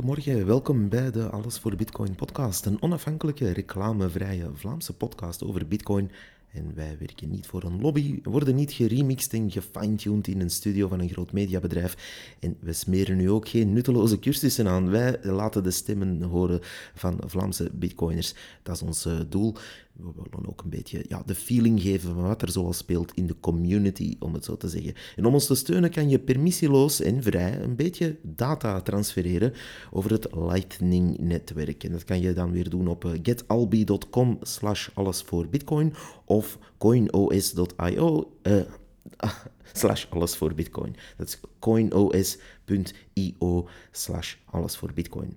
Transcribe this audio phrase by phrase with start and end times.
[0.00, 6.10] Goedemorgen, welkom bij de Alles voor Bitcoin podcast, een onafhankelijke, reclamevrije Vlaamse podcast over Bitcoin.
[6.52, 10.88] En wij werken niet voor een lobby, worden niet geremixed en gefine-tuned in een studio
[10.88, 11.96] van een groot mediabedrijf.
[12.38, 14.90] En we smeren nu ook geen nutteloze cursussen aan.
[14.90, 16.60] Wij laten de stemmen horen
[16.94, 18.34] van Vlaamse Bitcoiners.
[18.62, 19.54] Dat is ons eh, doel
[20.02, 23.26] we willen ook een beetje ja, de feeling geven van wat er zoal speelt in
[23.26, 24.94] de community, om het zo te zeggen.
[25.16, 29.52] En om ons te steunen kan je permissieloos en vrij een beetje data transfereren
[29.90, 31.84] over het Lightning-netwerk.
[31.84, 35.94] En dat kan je dan weer doen op eh, getalbi.com slash alles voor bitcoin
[36.24, 38.60] of coinos.io uh,
[39.72, 40.96] slash alles voor bitcoin.
[41.16, 42.08] Dat is coinos.io
[43.90, 45.36] slash alles voor bitcoin.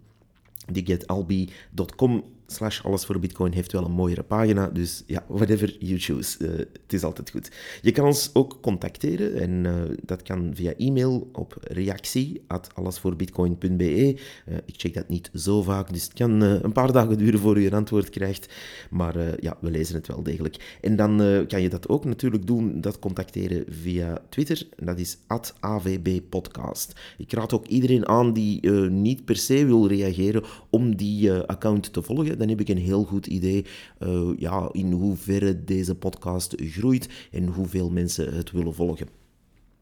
[0.71, 5.99] Die getalbi.com slash alles voor bitcoin heeft wel een mooiere pagina, dus ja, whatever you
[5.99, 7.51] choose, uh, het is altijd goed.
[7.81, 12.41] Je kan ons ook contacteren en uh, dat kan via e-mail op reactie
[12.73, 13.83] allesvoorbitcoin.be.
[13.83, 17.57] Uh, ik check dat niet zo vaak, dus het kan een paar dagen duren voor
[17.57, 18.53] u een antwoord krijgt,
[18.89, 20.77] maar ja, we lezen het wel degelijk.
[20.81, 25.17] En dan kan je dat ook natuurlijk doen, dat contacteren via Twitter, en dat is
[25.59, 26.93] avbpodcast.
[27.17, 32.01] Ik raad ook iedereen aan die niet per se wil reageren om die account te
[32.01, 33.65] volgen dan heb ik een heel goed idee
[33.99, 39.07] uh, ja, in hoeverre deze podcast groeit en hoeveel mensen het willen volgen.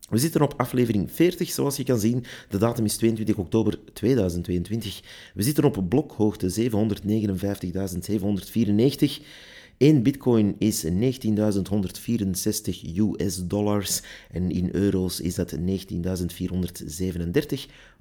[0.10, 2.24] We zitten op aflevering 40, zoals je kan zien.
[2.50, 5.02] De datum is 22 oktober 2022.
[5.34, 9.24] We zitten op blokhoogte 759.794.
[9.82, 10.90] 1 bitcoin is 19.164
[12.96, 14.02] US dollars
[14.32, 15.64] en in euro's is dat 19.437,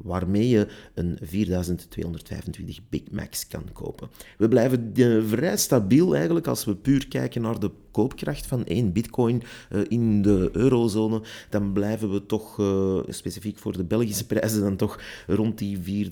[0.03, 4.09] waarmee je een 4.225 Big Macs kan kopen.
[4.39, 8.93] We blijven uh, vrij stabiel eigenlijk als we puur kijken naar de koopkracht van 1
[8.93, 11.23] bitcoin uh, in de eurozone.
[11.51, 16.11] Dan blijven we toch, uh, specifiek voor de Belgische prijzen, dan toch rond die 4.300,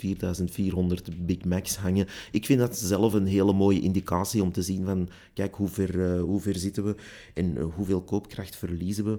[0.00, 2.06] 4.400 Big Macs hangen.
[2.30, 6.18] Ik vind dat zelf een hele mooie indicatie om te zien van, kijk, hoe ver,
[6.18, 6.94] hoe ver zitten we
[7.34, 9.18] en hoeveel koopkracht verliezen we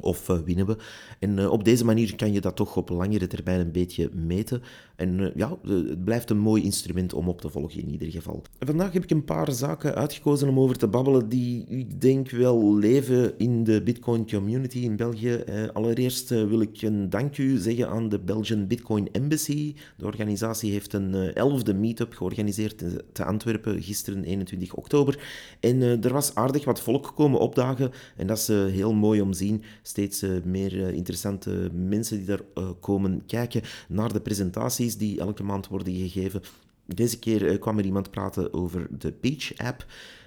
[0.00, 0.76] of uh, winnen we.
[1.18, 4.62] En uh, op deze manier kan je dat toch op langere termijn een beetje meten.
[4.96, 8.42] En uh, ja, het blijft een mooi instrument om op te volgen in ieder geval.
[8.58, 12.76] Vandaag heb ik een paar zaken uitgekozen om over te babbelen die ik denk wel
[12.76, 15.44] leven in de Bitcoin community in België.
[15.72, 19.74] allereerst wil ik een dank u zeggen aan de Belgian Bitcoin Embassy.
[19.96, 25.22] De organisatie heeft een elfde meetup georganiseerd te Antwerpen gisteren 21 oktober.
[25.60, 29.38] En er was aardig wat volk komen opdagen en dat is heel mooi om te
[29.38, 34.96] zien steeds uh, meer uh, interessante mensen die daar uh, komen kijken naar de presentaties
[34.96, 36.42] die elke maand worden gegeven.
[36.86, 39.86] Deze keer kwam er iemand praten over de Page-app.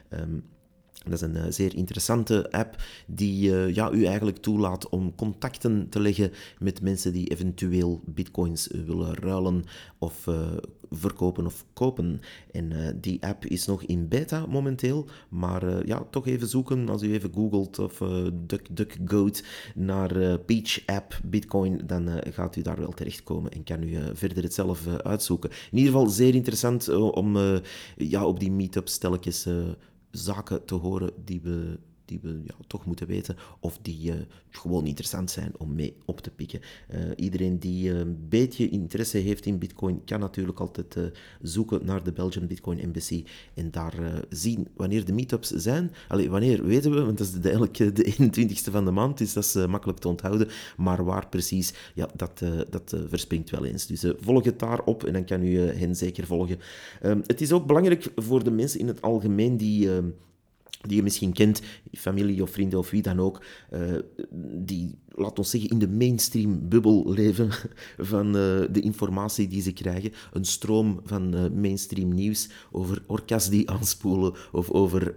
[0.09, 0.43] Um,
[1.03, 5.89] dat is een uh, zeer interessante app die uh, ja, u eigenlijk toelaat om contacten
[5.89, 9.63] te leggen met mensen die eventueel bitcoins willen ruilen
[9.97, 10.39] of uh,
[10.89, 12.21] verkopen of kopen.
[12.51, 17.13] En die app is nog in beta momenteel, maar ja, toch even zoeken als u
[17.13, 19.43] even googelt of DuckDuckGoat
[19.75, 24.53] naar Peach App Bitcoin, dan gaat u daar wel terechtkomen en kan u verder het
[24.53, 25.49] zelf uitzoeken.
[25.49, 27.37] In ieder geval zeer interessant om
[27.97, 29.47] ja, op die meetups telkens
[30.11, 31.79] zaken te horen die we
[32.11, 34.15] die we toch moeten weten of die uh,
[34.49, 36.59] gewoon interessant zijn om mee op te pikken.
[36.93, 40.97] Uh, iedereen die uh, een beetje interesse heeft in Bitcoin kan natuurlijk altijd
[41.41, 43.23] zoeken naar de Belgian Bitcoin Embassy
[43.53, 45.91] en daar zien wanneer de meetups zijn.
[46.07, 49.43] Allee, wanneer weten we, want dat is eigenlijk de 21ste van de maand, dus dat
[49.43, 50.47] is makkelijk te onthouden.
[50.77, 53.85] Maar waar precies, ja, dat, dat verspringt wel eens.
[53.85, 56.59] Dus volg het daarop en dan kan u hen zeker volgen.
[57.01, 59.89] Ehm, het is ook belangrijk voor de mensen in het algemeen die
[60.87, 61.61] die je misschien kent,
[61.91, 63.43] familie of vrienden of wie dan ook,
[63.73, 63.79] uh,
[64.53, 67.49] die laat ons zeggen, in de mainstream bubbel leven
[68.11, 68.33] van uh,
[68.71, 70.13] de informatie die ze krijgen.
[70.33, 75.13] Een stroom van uh, mainstream nieuws over orka's die aanspoelen of over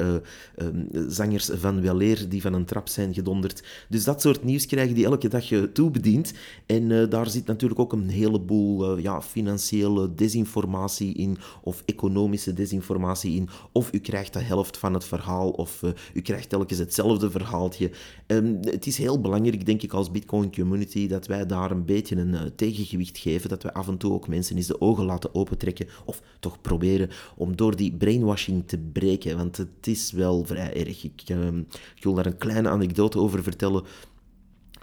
[0.57, 3.65] um, zangers van weleer die van een trap zijn gedonderd.
[3.89, 6.33] Dus dat soort nieuws krijgen die elke dag toebedient.
[6.67, 13.49] En daar zit natuurlijk ook een heleboel ja, financiële desinformatie in of economische desinformatie in.
[13.73, 15.83] Of u krijgt de helft van het verhaal of
[16.15, 17.91] u krijgt telkens hetzelfde verhaaltje.
[18.27, 22.17] Um, het is heel belangrijk, denk ik, als Bitcoin community, dat wij daar een beetje
[22.17, 23.49] een uh, tegengewicht geven.
[23.49, 25.87] Dat we af en toe ook mensen eens de ogen laten opentrekken.
[26.05, 29.37] Of toch proberen om door die brainwashing te breken.
[29.37, 31.05] Want het is wel vrij erg.
[31.05, 31.23] Ik,
[31.95, 33.85] ik wil daar een kleine anekdote over vertellen.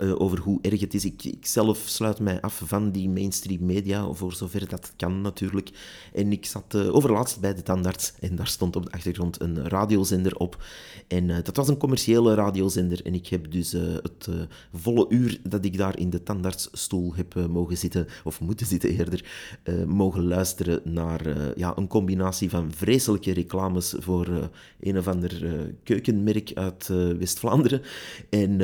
[0.01, 1.05] Over hoe erg het is.
[1.05, 5.69] Ik, ik, zelf sluit mij af van die mainstream media, voor zover dat kan natuurlijk.
[6.13, 9.67] En ik zat uh, overlaatst bij de tandarts en daar stond op de achtergrond een
[9.67, 10.63] radiozender op.
[11.07, 13.05] En dat was een commerciële radiozender.
[13.05, 14.29] En ik heb dus het
[14.73, 19.25] volle uur dat ik daar in de tandartsstoel heb mogen zitten, of moeten zitten eerder,
[19.87, 21.21] mogen luisteren naar
[21.57, 24.49] ja, een combinatie van vreselijke reclames voor
[24.79, 25.41] een of ander
[25.83, 26.87] keukenmerk uit
[27.17, 27.81] West-Vlaanderen.
[28.29, 28.59] En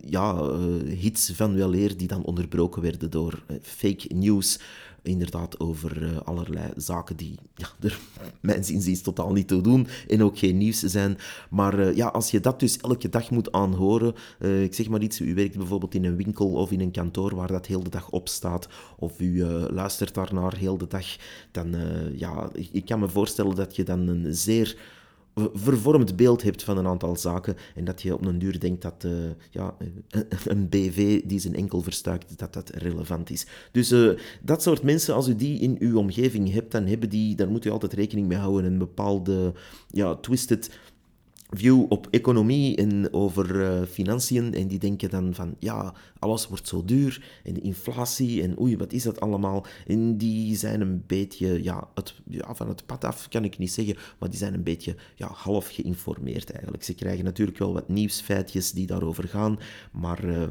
[0.00, 0.43] ja,
[0.86, 4.58] hits van weleer die dan onderbroken werden door fake news
[5.04, 7.98] inderdaad over uh, allerlei zaken die ja, er
[8.40, 11.18] mijn zinziens totaal niet toe doen en ook geen nieuws zijn.
[11.50, 14.14] Maar ja, als je dat dus elke dag moet aanhoren,
[14.62, 17.48] ik zeg maar iets, u werkt bijvoorbeeld in een winkel of in een kantoor waar
[17.48, 18.68] dat heel de dag op staat,
[18.98, 21.06] of u luistert daarnaar heel de dag,
[21.50, 21.74] dan
[22.16, 24.76] ja, ik kan me voorstellen dat je dan een zeer
[25.34, 29.04] vervormd beeld hebt van een aantal zaken en dat je op een duur denkt dat
[29.06, 29.12] uh,
[29.50, 29.76] ja,
[30.44, 33.46] een BV die zijn enkel verstuikt, dat dat relevant is.
[33.72, 37.34] Dus uh, dat soort mensen, als u die in uw omgeving hebt, dan, hebben die,
[37.34, 38.64] dan moet u altijd rekening mee houden.
[38.64, 39.52] Een bepaalde
[39.88, 40.70] ja, twisted
[41.56, 44.54] view op economie en over uh, financiën.
[44.54, 47.40] En die denken dan van, ja, alles wordt zo duur.
[47.44, 49.66] En de inflatie en oei, wat is dat allemaal?
[49.86, 53.72] En die zijn een beetje, ja, het, ja, van het pad af kan ik niet
[53.72, 56.84] zeggen, maar die zijn een beetje ja, half geïnformeerd eigenlijk.
[56.84, 59.58] Ze krijgen natuurlijk wel wat nieuwsfeitjes die daarover gaan,
[59.92, 60.24] maar...
[60.24, 60.42] Uh,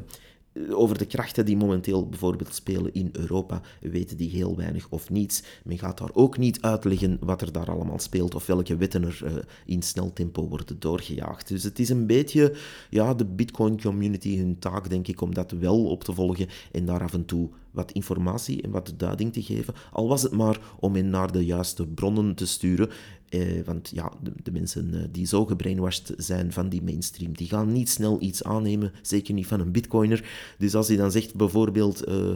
[0.70, 5.42] over de krachten die momenteel bijvoorbeeld spelen in Europa, weten die heel weinig of niets.
[5.64, 9.20] Men gaat daar ook niet uitleggen wat er daar allemaal speelt of welke wetten er
[9.24, 9.32] uh,
[9.66, 11.48] in snel tempo worden doorgejaagd.
[11.48, 12.56] Dus het is een beetje
[12.90, 16.84] ja, de Bitcoin community hun taak, denk ik, om dat wel op te volgen en
[16.84, 19.74] daar af en toe wat informatie en wat duiding te geven.
[19.92, 22.90] Al was het maar om hen naar de juiste bronnen te sturen.
[23.28, 24.12] Eh, want ja,
[24.42, 28.44] de, mensen eh, die zo gebrainwashed zijn van die mainstream, die gaan niet snel iets
[28.44, 30.28] aannemen, zeker niet van een bitcoiner.
[30.58, 32.32] Dus als hij dan zegt bijvoorbeeld, uh,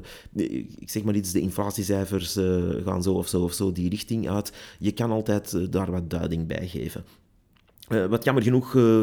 [0.79, 4.29] ik zeg maar iets, de inflatiecijfers uh, gaan zo of zo of zo die richting
[4.29, 7.05] uit, je kan altijd daar wat duiding bij geven.
[7.89, 9.01] Uh, wat jammer genoeg, uh,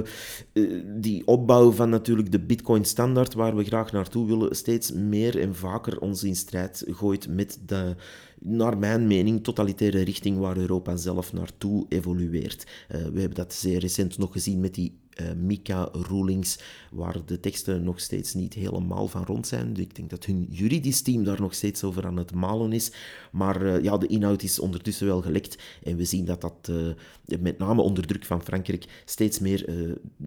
[0.54, 5.56] uh, die opbouw van natuurlijk de Bitcoin-standaard, waar we graag naartoe willen, steeds meer en
[5.56, 7.96] vaker ons in strijd gooit met de,
[8.40, 12.68] naar mijn mening, totalitaire richting waar Europa zelf naartoe evolueert.
[12.88, 16.60] we hebben dat zeer recent nog gezien met die uh, MICA-rulings,
[16.92, 19.78] waar de teksten nog steeds niet helemaal van rond zijn.
[19.78, 22.92] Ik denk dat hun juridisch team daar nog steeds over aan het malen is.
[23.32, 25.58] Maar uh, ja, de inhoud is ondertussen wel gelekt.
[25.84, 29.70] En we zien dat dat uh, met name onder druk van Frankrijk steeds meer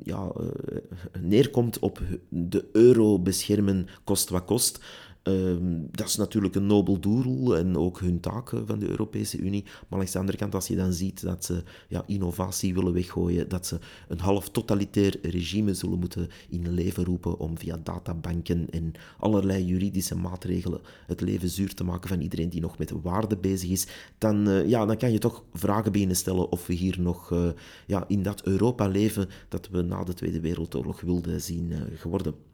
[0.05, 0.33] ja,
[1.21, 4.81] neerkomt op de euro beschermen, kost wat kost.
[5.29, 9.65] Ehm, dat is natuurlijk een nobel doel en ook hun taak van de Europese Unie.
[9.65, 13.49] Maar langs de andere kant, als je dan ziet dat ze ja, innovatie willen weggooien,
[13.49, 13.79] dat ze
[14.09, 20.17] een half totalitair regime zullen moeten in leven roepen om via databanken en allerlei juridische
[20.17, 23.87] maatregelen het leven zuur te maken van iedereen die nog met waarde bezig is,
[24.19, 27.49] dan, uh, ja, dan kan je toch vragen beginnen stellen of we hier nog uh,
[27.87, 32.48] ja, in dat Europa leven dat we na de Tweede Wereldoorlog wilden zien geworden.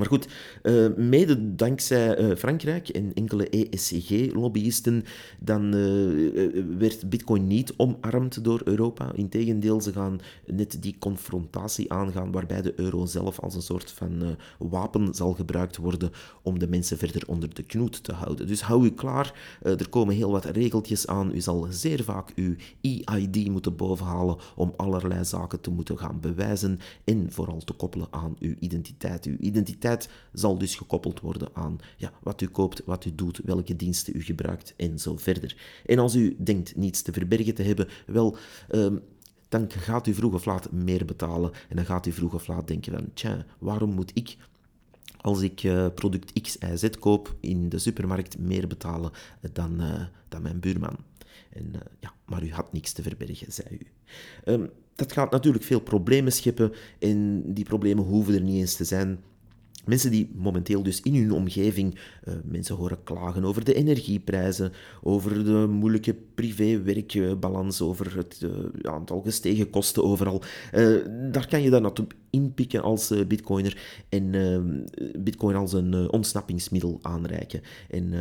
[0.00, 0.28] Maar goed,
[0.62, 5.04] uh, mede dankzij uh, Frankrijk en enkele ESG-lobbyisten,
[5.38, 9.12] dan uh, werd Bitcoin niet omarmd door Europa.
[9.14, 14.36] Integendeel, ze gaan net die confrontatie aangaan, waarbij de euro zelf als een soort van
[14.58, 16.10] wapen zal gebruikt worden
[16.42, 18.46] om de mensen verder onder de knoet te houden.
[18.46, 21.34] Dus hou u klaar, er komen heel wat regeltjes aan.
[21.34, 26.78] U zal zeer vaak uw EID moeten bovenhalen om allerlei zaken te moeten gaan bewijzen
[27.04, 29.24] en vooral te koppelen aan uw identiteit.
[29.24, 29.89] Uw identiteit
[30.32, 34.22] zal dus gekoppeld worden aan ja, wat u koopt, wat u doet, welke diensten u
[34.22, 35.56] gebruikt en zo verder.
[35.86, 38.36] En als u denkt niets te verbergen te hebben, wel.
[38.70, 39.00] Um,
[39.48, 41.52] dan gaat u vroeg of laat meer betalen.
[41.68, 44.36] En dan gaat u vroeg of laat denken van, tja, waarom moet ik
[45.20, 49.10] als ik uh, product X, Y, Z koop in de supermarkt meer betalen
[49.52, 50.96] dan, uh, dan mijn buurman?
[51.50, 53.86] En, ja, maar u had niks te verbergen, zei u.
[54.44, 58.84] Um, dat gaat natuurlijk veel problemen scheppen en die problemen hoeven er niet eens te
[58.84, 59.20] zijn.
[59.86, 64.72] Mensen die momenteel dus in hun omgeving uh, mensen horen klagen over de energieprijzen,
[65.02, 70.42] over de moeilijke privé-werkbalans, over het uh, aantal gestegen kosten overal.
[70.74, 70.98] Uh,
[71.32, 74.34] daar kan je dan natuurlijk inpikken als bitcoiner en
[75.18, 77.60] bitcoin als een ontsnappingsmiddel aanreiken.
[77.90, 78.12] En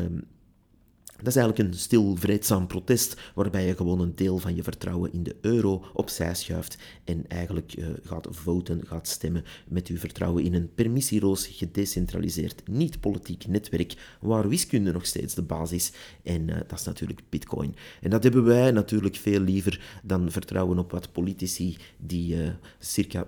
[1.20, 5.14] Dat is eigenlijk een stil, vreedzaam protest waarbij je gewoon een deel van je vertrouwen
[5.14, 10.44] in de euro opzij schuift en eigenlijk uh, gaat voten, gaat stemmen met je vertrouwen
[10.44, 15.92] in een permissieroos gedecentraliseerd, niet-politiek netwerk waar wiskunde nog steeds de basis is.
[16.24, 17.76] En uh, dat is natuurlijk bitcoin.
[18.02, 22.50] En dat hebben wij natuurlijk veel liever dan vertrouwen op wat politici die uh,
[22.80, 23.28] circa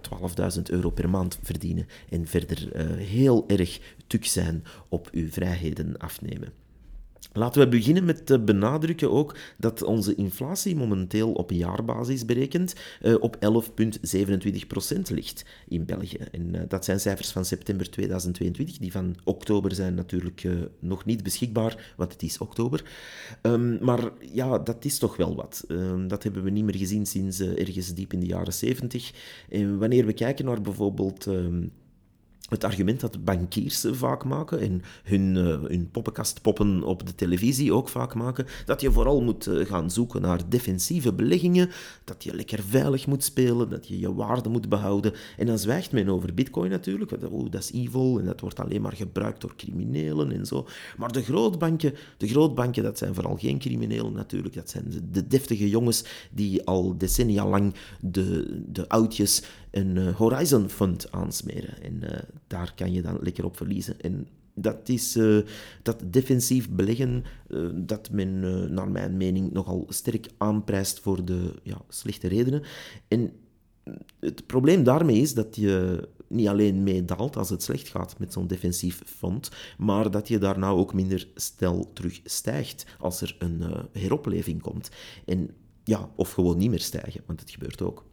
[0.56, 6.62] 12.000 euro per maand verdienen en verder heel erg tuk zijn op uw vrijheden afnemen.
[7.34, 13.36] Laten we beginnen met benadrukken ook dat onze inflatie momenteel op jaarbasis berekend uh, op
[13.36, 16.18] 11,27% ligt in België.
[16.32, 18.78] En uh, dat zijn cijfers van september 2022.
[18.78, 22.84] Die van oktober zijn natuurlijk uh, nog niet beschikbaar, want het is oktober.
[23.42, 25.63] Um, maar ja, dat is toch wel wat.
[25.68, 29.12] Um, dat hebben we niet meer gezien sinds ergens diep in de jaren 70.
[29.50, 31.25] En wanneer we kijken naar bijvoorbeeld...
[31.25, 31.72] Um,
[32.51, 37.89] het argument dat bankiers vaak maken en hun, uh, hun poppenkastpoppen op de televisie ook
[37.89, 41.70] vaak maken, dat je vooral moet uh, gaan zoeken naar defensieve beleggingen,
[42.03, 45.13] dat je lekker veilig moet spelen, dat je je waarde moet behouden.
[45.38, 48.81] En dan zwijgt men over bitcoin natuurlijk, oh, dat is evil en dat wordt alleen
[48.81, 50.67] maar gebruikt door criminelen en zo.
[50.98, 55.70] Maar de grootbanken, de grootbanken dat zijn vooral geen criminelen natuurlijk, dat zijn de deftige
[55.70, 61.82] jongens die al decennia lang de, de oudjes een uh, Horizon Fund aansmeren.
[61.82, 62.10] En uh,
[62.48, 64.01] daar kan je dan lekker op verliezen.
[64.01, 65.46] En dat is uh,
[65.84, 67.24] dat defensief beleggen
[67.74, 68.40] dat men,
[68.74, 72.63] naar mijn mening, nogal sterk aanprijst voor de ja, slechte redenen.
[73.08, 73.32] En
[74.20, 78.48] het probleem daarmee is dat je niet alleen meedaalt als het slecht gaat met zo'n
[78.48, 84.62] defensief fonds, maar dat je daarna ook minder snel terug stijgt als er een heropleving
[84.62, 84.90] komt.
[85.25, 85.50] En
[85.84, 88.06] ja, of gewoon niet meer stijgen, want het gebeurt ook.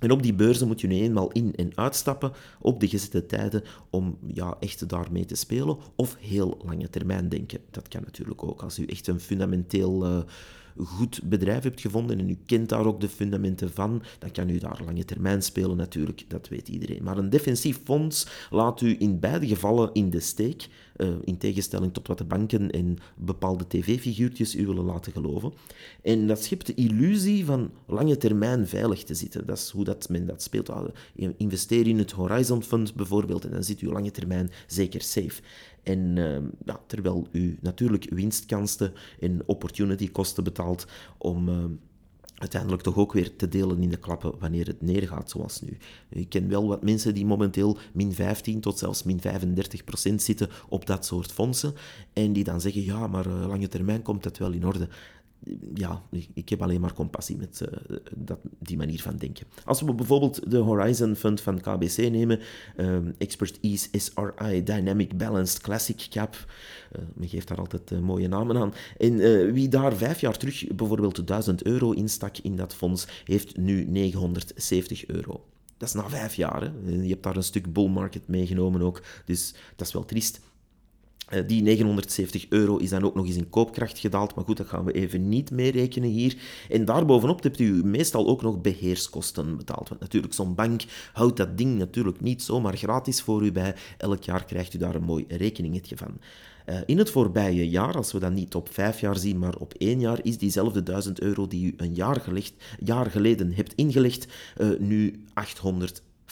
[0.00, 3.62] En op die beurzen moet je nu eenmaal in- en uitstappen op de gezette tijden
[3.90, 5.76] om ja, echt daarmee te spelen.
[5.96, 7.60] Of heel lange termijn denken.
[7.70, 8.62] Dat kan natuurlijk ook.
[8.62, 10.22] Als u echt een fundamenteel uh,
[10.76, 14.58] goed bedrijf hebt gevonden en u kent daar ook de fundamenten van, dan kan u
[14.58, 16.24] daar lange termijn spelen natuurlijk.
[16.28, 17.02] Dat weet iedereen.
[17.02, 20.68] Maar een defensief fonds laat u in beide gevallen in de steek.
[20.96, 25.52] Uh, in tegenstelling tot wat de banken en bepaalde tv-figuurtjes u willen laten geloven.
[26.02, 29.46] En dat schept de illusie van lange termijn veilig te zitten.
[29.46, 30.70] Dat is hoe dat men dat speelt.
[30.70, 30.88] Ah,
[31.36, 35.42] investeer in het Horizon Fund bijvoorbeeld en dan zit u lange termijn zeker safe.
[35.84, 36.16] En
[36.64, 40.86] ja, terwijl u natuurlijk winstkansen en opportunity kosten betaalt
[41.18, 41.48] om...
[41.48, 41.64] Uh,
[42.34, 45.76] uiteindelijk toch ook weer te delen in de klappen wanneer het neergaat, zoals nu.
[46.08, 50.48] Ik ken wel wat mensen die momenteel min 15 tot zelfs min 35 procent zitten
[50.68, 51.74] op dat soort fondsen
[52.12, 54.88] en die dan zeggen, ja, maar uh, lange termijn komt dat wel in orde
[55.74, 56.02] ja,
[56.34, 59.46] ik heb alleen maar compassie met uh, dat, die manier van denken.
[59.64, 62.40] Als we bijvoorbeeld de Horizon Fund van KBC nemen,
[62.76, 66.46] um, Expert Ease SRI Dynamic Balanced Classic Cap,
[66.96, 68.74] uh, men geeft daar altijd uh, mooie namen aan.
[68.98, 69.16] En
[69.52, 75.06] wie daar vijf jaar terug bijvoorbeeld 1000 euro instak in dat fonds, heeft nu 970
[75.06, 75.44] euro.
[75.76, 76.62] Dat is na vijf jaar.
[76.62, 76.70] Hè.
[76.90, 80.40] Je hebt daar een stuk bull market meegenomen ook, dus dat is wel triest.
[81.34, 84.66] Eh, die 970 euro is dan ook nog eens in koopkracht gedaald, maar goed, dat
[84.66, 86.36] gaan we even niet meerekenen hier.
[86.68, 89.88] En daarbovenop hebt u meestal ook nog beheerskosten betaald.
[89.88, 93.74] Want natuurlijk, zo'n bank houdt dat ding natuurlijk niet zomaar gratis voor u bij.
[93.98, 96.18] Elk jaar krijgt u daar een mooi rekeningetje van.
[96.66, 99.74] Uh, in het voorbije jaar, als we dat niet op vijf jaar zien, maar op
[99.74, 102.22] één jaar, is diezelfde 1000 euro die u een jaar,
[102.78, 104.26] jaar geleden hebt ingelegd,
[104.60, 105.24] uh, nu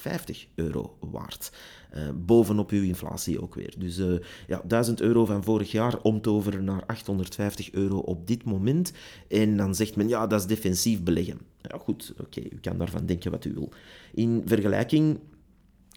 [0.02, 1.52] 850 euro waard.
[1.96, 3.74] Uh, bovenop uw inflatie ook weer.
[3.78, 8.26] Dus uh, ja, 1000 euro van vorig jaar om te over naar 850 euro op
[8.26, 8.92] dit moment.
[9.28, 11.38] En dan zegt men, ja, dat is defensief beleggen.
[11.60, 13.72] Ja, goed, oké, u kan daarvan denken wat u wil.
[14.14, 15.18] In vergelijking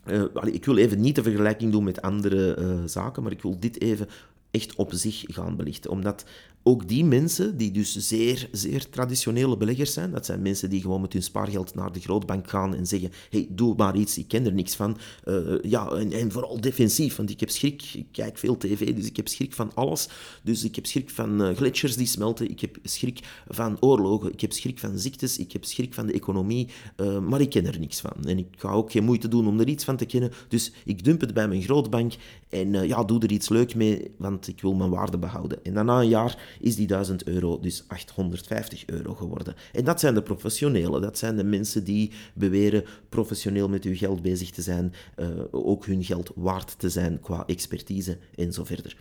[0.05, 3.81] uh, ik wil even niet de vergelijking doen met andere zaken, maar ik wil dit
[3.81, 4.07] even
[4.55, 5.91] echt op zich gaan belichten.
[5.91, 6.25] Omdat
[6.67, 11.01] ook die mensen, die dus zeer, zeer traditionele beleggers zijn, dat zijn mensen die gewoon
[11.01, 14.45] met hun spaargeld naar de grootbank gaan en zeggen, hey, doe maar iets, ik ken
[14.45, 14.97] er niks van.
[15.25, 19.05] Uh, ja, en, en, vooral defensief, want ik heb schrik, ik kijk veel tv, dus
[19.05, 20.07] ik heb schrik van alles.
[20.43, 24.41] Dus ik heb schrik van uh, gletsjers die smelten, ik heb schrik van oorlogen, ik
[24.41, 27.79] heb schrik van ziektes, ik heb schrik van de economie, uh, maar ik ken er
[27.79, 28.23] niks van.
[28.23, 31.03] En ik ga ook geen moeite doen om er iets van te kennen, dus ik
[31.03, 32.13] dump het bij mijn grootbank
[32.49, 35.63] en ja, doe er iets leuk mee, want ik wil mijn waarde behouden.
[35.63, 39.55] En dan na een jaar is die 1000 euro dus 850 euro geworden.
[39.73, 44.21] En dat zijn de professionelen, dat zijn de mensen die beweren professioneel met hun geld
[44.21, 48.97] bezig te zijn, uh, ook hun geld waard te zijn qua expertise en zo verder.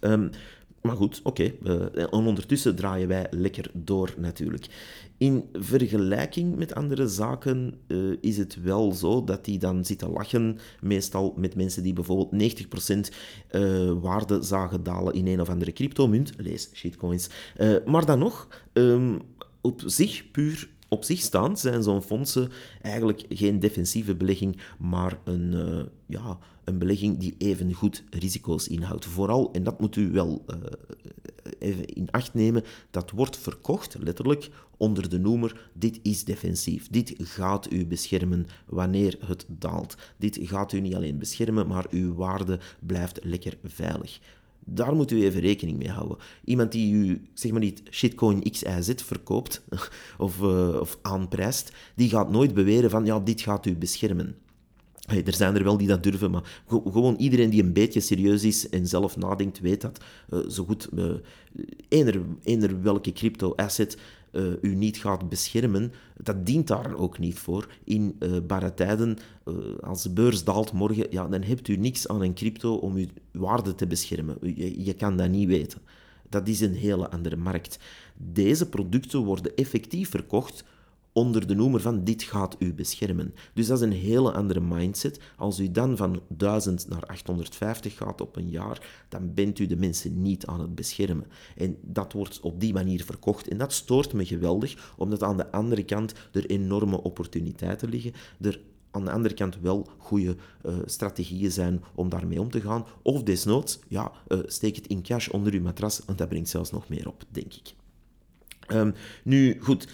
[0.00, 0.30] Um,
[0.82, 1.52] maar goed, oké.
[1.94, 4.66] en ondertussen draaien wij lekker door natuurlijk.
[5.16, 7.74] In vergelijking met andere zaken
[8.20, 13.14] is het wel zo dat die dan zitten lachen, meestal met mensen die bijvoorbeeld 90%
[14.00, 17.28] waarde zagen dalen in een of andere cryptomunt, lees shitcoins.
[17.84, 19.18] maar dan nog, ehm,
[19.60, 22.50] op zich puur op zich staand zijn zo'n fondsen
[22.82, 29.04] eigenlijk geen defensieve belegging, maar een, uh, ja, een belegging die even goed risico's inhoudt.
[29.04, 30.56] Vooral, en dat moet u wel uh,
[31.58, 36.88] even in acht nemen, dat wordt verkocht, letterlijk, onder de noemer dit is defensief.
[36.88, 39.96] Dit gaat u beschermen wanneer het daalt.
[40.16, 44.20] Dit gaat u niet alleen beschermen, maar uw waarde blijft lekker veilig.
[44.72, 46.16] Daar moet u even rekening mee houden.
[46.44, 49.62] Iemand die u, zeg maar niet, shitcoin XYZ verkoopt
[50.18, 54.36] of, uh, of aanprijst, die gaat nooit beweren van, ja, dit gaat u beschermen.
[55.24, 58.68] Er zijn er wel die dat durven, maar gewoon iedereen die een beetje serieus is
[58.68, 60.04] en zelf nadenkt, weet dat.
[60.30, 61.14] Uh, zo goed, uh,
[62.42, 63.98] eender welke crypto-asset
[64.32, 67.68] uh, u niet gaat beschermen, dat dient daar ook niet voor.
[67.84, 72.08] In uh, barre tijden, uh, als de beurs daalt morgen, ja, dan hebt u niks
[72.08, 74.36] aan een crypto om uw waarde te beschermen.
[74.84, 75.80] Je kan dat niet weten.
[76.28, 77.78] Dat is een hele andere markt.
[78.16, 80.64] Deze producten worden effectief verkocht
[81.12, 83.34] onder de noemer van dit gaat u beschermen.
[83.54, 85.20] Dus dat is een hele andere mindset.
[85.36, 89.76] Als u dan van 1000 naar 850 gaat op een jaar, dan bent u de
[89.76, 91.26] mensen niet aan het beschermen.
[91.56, 93.48] En dat wordt op die manier verkocht.
[93.48, 98.12] En dat stoort me geweldig, omdat aan de andere kant er enorme opportuniteiten liggen.
[98.40, 100.36] Er aan de andere kant wel goede
[100.66, 102.86] uh, strategieën zijn om daarmee om te gaan.
[103.02, 106.70] Of desnoods, ja, uh, steek het in cash onder uw matras, want dat brengt zelfs
[106.70, 107.74] nog meer op, denk ik.
[108.72, 109.92] Um, nu, goed, eh,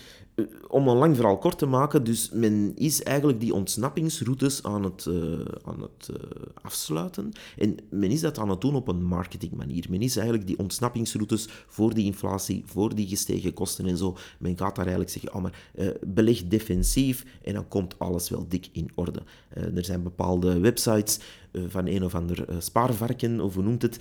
[0.68, 5.04] om een lang verhaal kort te maken, dus men is eigenlijk die ontsnappingsroutes aan het,
[5.08, 6.16] uh, aan het uh,
[6.62, 7.32] afsluiten.
[7.58, 9.86] En men is dat aan het doen op een marketingmanier.
[9.90, 14.16] Men is eigenlijk die ontsnappingsroutes voor die inflatie, voor die gestegen kosten en zo.
[14.38, 15.66] Men gaat daar eigenlijk zeggen, oh maar
[16.06, 19.22] beleg defensief en dan komt alles wel dik in orde.
[19.50, 23.98] er zijn bepaalde websites eh, van een of ander eh, spaarvarken, of hoe noemt het.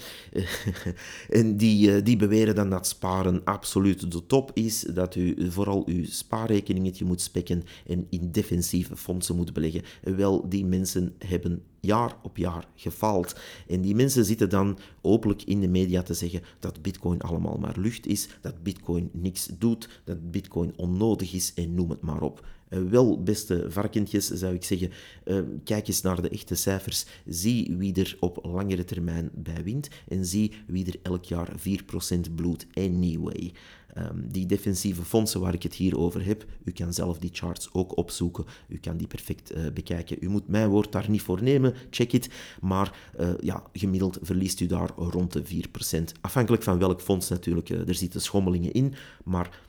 [1.29, 5.83] en die, eh, die beweren dan dat sparen absoluut de top is, dat u vooral
[5.85, 9.81] uw spaarrekeningetje moet spekken en in defensieve fondsen moet beleggen.
[10.01, 13.35] Wel, die mensen hebben jaar op jaar gefaald.
[13.67, 17.75] En die mensen zitten dan openlijk in de media te zeggen dat bitcoin allemaal maar
[17.77, 22.45] lucht is, dat bitcoin niks doet, dat bitcoin onnodig is en noem het maar op.
[22.69, 24.91] Eh, wel, beste varkentjes, zou ik zeggen,
[25.25, 27.05] uh, kijk eens naar de echte cijfers.
[27.25, 32.35] Zie wie er op langere termijn bij wint en zie wie er elk jaar 4%
[32.35, 33.53] bloedt anyway.
[33.97, 37.69] Um, die defensieve fondsen waar ik het hier over heb, u kan zelf die charts
[37.73, 38.45] ook opzoeken.
[38.67, 40.17] U kan die perfect uh, bekijken.
[40.19, 42.29] U moet mijn woord daar niet voor nemen, check it.
[42.61, 46.21] Maar ja, gemiddeld verliest u daar rond de 4%.
[46.21, 47.69] Afhankelijk van welk fonds natuurlijk.
[47.69, 49.64] Er zitten schommelingen in, maar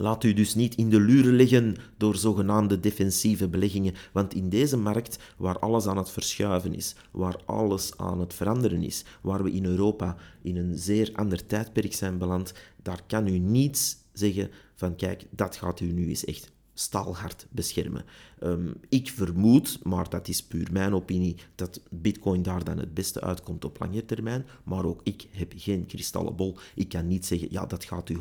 [0.00, 4.76] Laat u dus niet in de luren liggen door zogenaamde defensieve beleggingen, want in deze
[4.76, 9.52] markt, waar alles aan het verschuiven is, waar alles aan het veranderen is, waar we
[9.52, 14.96] in Europa in een zeer ander tijdperk zijn beland, daar kan u niets zeggen van
[14.96, 18.04] kijk, dat gaat u nu eens echt staalhard beschermen.
[18.42, 23.20] Um, ik vermoed, maar dat is puur mijn opinie, dat Bitcoin daar dan het beste
[23.20, 24.46] uitkomt op lange termijn.
[24.64, 26.56] Maar ook ik heb geen kristallenbol.
[26.74, 28.16] Ik kan niet zeggen, ja, dat gaat u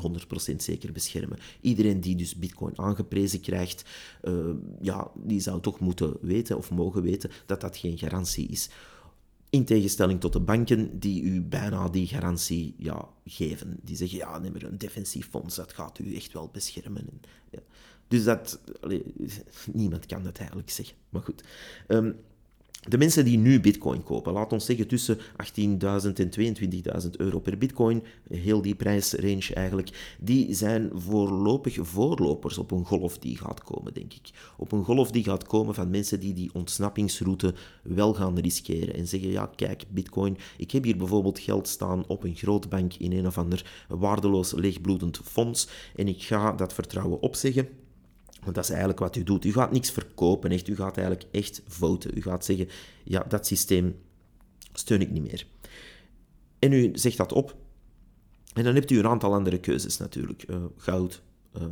[0.51, 1.39] 100% zeker beschermen.
[1.61, 3.85] Iedereen die dus Bitcoin aangeprezen krijgt,
[4.23, 4.49] uh,
[4.81, 8.69] ja, die zou toch moeten weten of mogen weten dat dat geen garantie is.
[9.49, 13.79] In tegenstelling tot de banken die u bijna die garantie ja, geven.
[13.83, 17.21] Die zeggen, ja, neem maar een defensief fonds, dat gaat u echt wel beschermen.
[17.49, 17.59] ja.
[18.09, 18.59] Dus dat,
[19.73, 20.95] niemand kan dat eigenlijk zeggen.
[21.09, 21.43] Maar goed.
[21.87, 22.15] Um,
[22.87, 25.23] de mensen die nu bitcoin kopen, laat ons zeggen tussen 18.000
[26.13, 26.29] en
[27.03, 33.17] 22.000 euro per bitcoin, heel die prijsrange eigenlijk, die zijn voorlopig voorlopers op een golf
[33.17, 34.29] die gaat komen, denk ik.
[34.57, 39.07] Op een golf die gaat komen van mensen die die ontsnappingsroute wel gaan riskeren en
[39.07, 43.27] zeggen, ja kijk, bitcoin, ik heb hier bijvoorbeeld geld staan op een grootbank in een
[43.27, 47.67] of ander waardeloos leegbloedend fonds en ik ga dat vertrouwen opzeggen
[48.49, 49.45] want dat is eigenlijk wat u doet.
[49.45, 50.67] U gaat niks verkopen, echt.
[50.67, 52.17] U gaat eigenlijk echt voten.
[52.17, 52.67] U gaat zeggen,
[53.03, 53.95] ja, dat systeem
[54.73, 55.47] steun ik niet meer.
[56.59, 57.55] En u zegt dat op.
[58.53, 60.45] En dan hebt u een aantal andere keuzes natuurlijk.
[60.49, 61.21] Uh, goud,
[61.57, 61.63] uh,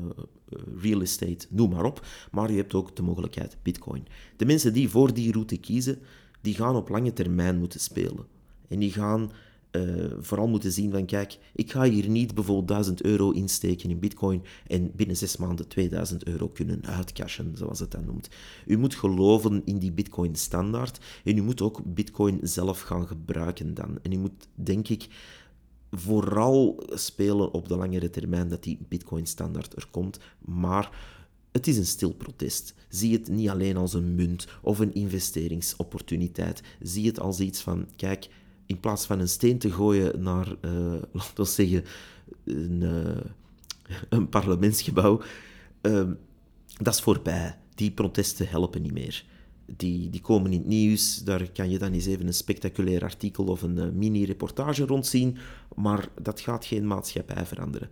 [0.81, 2.05] real estate, noem maar op.
[2.31, 4.07] Maar u hebt ook de mogelijkheid bitcoin.
[4.35, 5.99] De mensen die voor die route kiezen,
[6.41, 8.25] die gaan op lange termijn moeten spelen.
[8.67, 9.31] En die gaan
[9.77, 13.99] uh, vooral moeten zien van, kijk, ik ga hier niet bijvoorbeeld 1000 euro insteken in
[13.99, 18.29] bitcoin en binnen zes maanden 2000 euro kunnen uitcashen, zoals het dan noemt.
[18.65, 23.73] U moet geloven in die bitcoin standaard en u moet ook bitcoin zelf gaan gebruiken
[23.73, 23.99] dan.
[24.01, 25.07] En u moet, denk ik,
[25.91, 30.19] vooral spelen op de langere termijn dat die Bitcoin-standaard er komt.
[30.39, 30.89] Maar
[31.51, 32.73] het is een stil protest.
[32.89, 36.61] Zie het niet alleen als een munt of een investeringsopportuniteit.
[36.79, 38.29] Zie het als iets van, kijk,
[38.67, 41.83] in plaats van een steen te gooien naar, uh, laten we zeggen,
[42.43, 43.31] een, uh,
[44.09, 45.21] een parlementsgebouw,
[45.81, 46.09] uh,
[46.77, 47.57] dat is voorbij.
[47.75, 49.25] Die protesten helpen niet meer.
[49.65, 53.45] Die, die komen in het nieuws, daar kan je dan eens even een spectaculair artikel
[53.45, 55.37] of een uh, mini-reportage rond zien,
[55.75, 57.89] maar dat gaat geen maatschappij veranderen.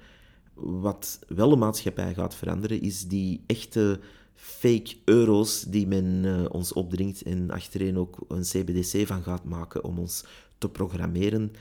[0.54, 4.00] Wat wel de maatschappij gaat veranderen, is die echte
[4.36, 10.00] fake euro's die men ons opdringt en achterin ook een CBDC van gaat maken om
[10.00, 10.26] ons
[10.58, 11.52] te programmeren,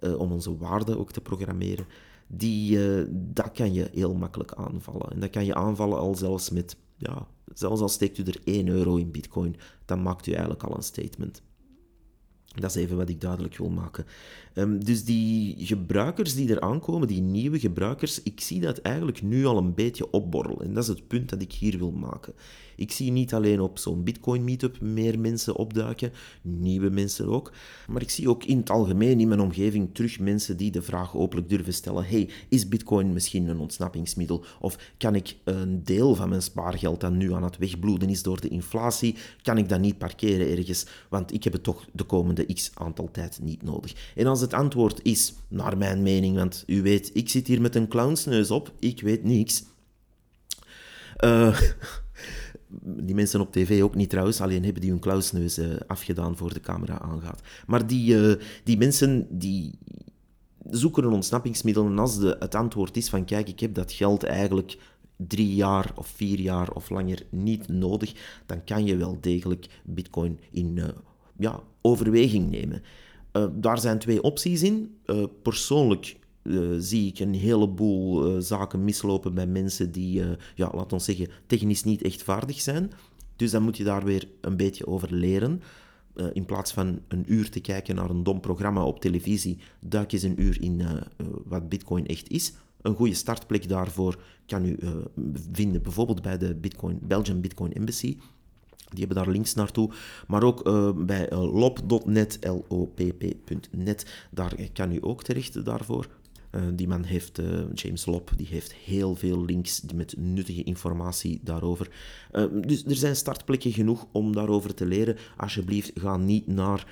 [0.00, 1.86] uh, om onze waarden ook te programmeren,
[2.26, 5.10] die, uh, dat kan je heel makkelijk aanvallen.
[5.10, 8.68] En dat kan je aanvallen al zelfs met, ja, zelfs al steekt u er 1
[8.68, 11.42] euro in bitcoin, dan maakt u eigenlijk al een statement.
[12.60, 14.04] Dat is even wat ik duidelijk wil maken.
[14.54, 19.46] Um, dus die gebruikers die er aankomen, die nieuwe gebruikers, ik zie dat eigenlijk nu
[19.46, 20.66] al een beetje opborrelen.
[20.66, 22.34] En dat is het punt dat ik hier wil maken.
[22.76, 27.52] Ik zie niet alleen op zo'n Bitcoin Meetup meer mensen opduiken, nieuwe mensen ook,
[27.88, 31.16] maar ik zie ook in het algemeen in mijn omgeving terug mensen die de vraag
[31.16, 34.44] openlijk durven stellen: hey, is Bitcoin misschien een ontsnappingsmiddel?
[34.60, 38.40] Of kan ik een deel van mijn spaargeld dat nu aan het wegbloeden is door
[38.40, 40.86] de inflatie, kan ik dat niet parkeren ergens?
[41.08, 44.12] Want ik heb het toch de komende x aantal tijd niet nodig.
[44.14, 47.74] En als het antwoord is, naar mijn mening, want u weet, ik zit hier met
[47.74, 49.64] een clownsneus op, ik weet niks.
[51.24, 51.60] Uh,
[53.06, 56.52] die mensen op tv ook niet trouwens, alleen hebben die hun klauwsneus uh, afgedaan voor
[56.52, 57.40] de camera aangaat.
[57.66, 58.34] Maar die, uh,
[58.64, 59.78] die mensen die
[60.70, 64.22] zoeken een ontsnappingsmiddel en als de, het antwoord is van kijk, ik heb dat geld
[64.22, 64.78] eigenlijk
[65.16, 70.40] drie jaar of vier jaar of langer niet nodig, dan kan je wel degelijk bitcoin
[70.50, 70.74] in
[71.38, 72.82] ja, overweging nemen.
[73.52, 74.98] daar zijn twee opties in.
[75.42, 80.22] persoonlijk uh, zie ik een heleboel zaken mislopen bij mensen die,
[80.54, 82.90] ja, laten we zeggen, technisch niet echt vaardig zijn.
[83.36, 85.62] Dus dan moet je daar weer een beetje over leren.
[86.32, 90.22] in plaats van een uur te kijken naar een dom programma op televisie, duik eens
[90.22, 90.82] een uur in
[91.44, 92.52] wat Bitcoin echt is.
[92.82, 94.78] Een goede startplek daarvoor kan u
[95.52, 98.16] vinden bijvoorbeeld bij de Bitcoin, Belgian Bitcoin Embassy.
[98.88, 99.90] Die hebben daar links naartoe.
[100.26, 106.06] Maar ook uh, bij uh, lop.net, L-O-P-P.net, daar kan u ook terecht daarvoor.
[106.54, 111.40] Uh, die man heeft, uh, James Lop, die heeft heel veel links met nuttige informatie
[111.42, 111.90] daarover.
[112.32, 115.16] Uh, dus er zijn startplekken genoeg om daarover te leren.
[115.36, 116.86] Alsjeblieft, ga niet naar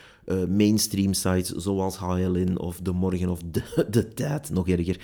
[0.48, 5.00] mainstream sites zoals HLN of De Morgen of De, de Tijd, nog erger.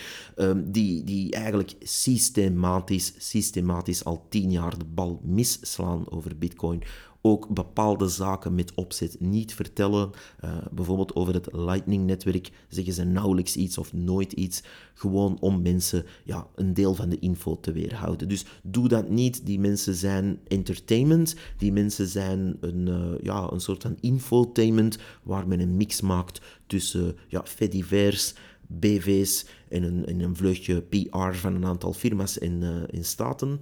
[0.64, 6.82] die, die eigenlijk systematisch, systematisch al tien jaar de bal misslaan over bitcoin
[7.22, 10.11] ook bepaalde zaken met opzet niet vertellen.
[10.44, 14.62] Uh, bijvoorbeeld over het Lightning-netwerk zeggen ze nauwelijks iets of nooit iets,
[14.94, 18.28] gewoon om mensen ja, een deel van de info te weerhouden.
[18.28, 19.46] Dus doe dat niet.
[19.46, 25.48] Die mensen zijn entertainment, die mensen zijn een, uh, ja, een soort van infotainment waar
[25.48, 28.35] men een mix maakt tussen ja, fedivers,
[28.66, 33.61] BV's en een, en een vleugje PR van een aantal firma's in, uh, in staten.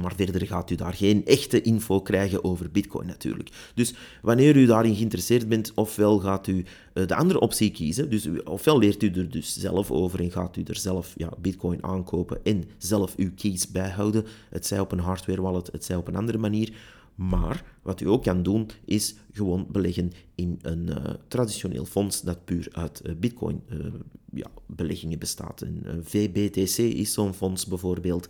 [0.00, 3.50] Maar verder gaat u daar geen echte info krijgen over Bitcoin natuurlijk.
[3.74, 8.28] Dus wanneer u daarin geïnteresseerd bent, ofwel gaat u uh, de andere optie kiezen, dus
[8.44, 12.44] ofwel leert u er dus zelf over en gaat u er zelf ja, Bitcoin aankopen
[12.44, 16.16] en zelf uw keys bijhouden, het zij op een hardware wallet, het zij op een
[16.16, 16.72] andere manier.
[17.14, 20.96] Maar wat u ook kan doen, is gewoon beleggen in een uh,
[21.28, 23.86] traditioneel fonds dat puur uit uh, bitcoin uh,
[24.32, 25.60] ja, beleggingen bestaat.
[25.60, 28.28] Een VBTC is zo'n fonds bijvoorbeeld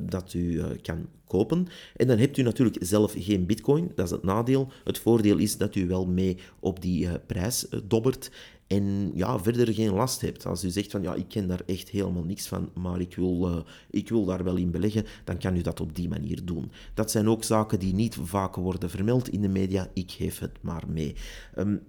[0.00, 1.66] dat u kan kopen.
[1.96, 4.68] En dan hebt u natuurlijk zelf geen bitcoin, dat is het nadeel.
[4.84, 8.30] Het voordeel is dat u wel mee op die prijs dobbert
[8.66, 10.46] en ja, verder geen last hebt.
[10.46, 13.64] Als u zegt van ja, ik ken daar echt helemaal niks van, maar ik wil,
[13.90, 16.70] ik wil daar wel in beleggen, dan kan u dat op die manier doen.
[16.94, 19.90] Dat zijn ook zaken die niet vaak worden vermeld in de media.
[19.94, 21.14] Ik geef het maar mee.
[21.58, 21.80] Um,